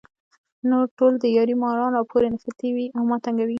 نو 0.69 0.77
ټول 0.97 1.13
دیاړي 1.23 1.55
ماران 1.63 1.91
راپورې 1.97 2.27
نښتي 2.33 2.69
وي 2.75 2.85
ـ 2.91 2.93
او 2.97 3.03
ما 3.09 3.17
تنګوي 3.25 3.49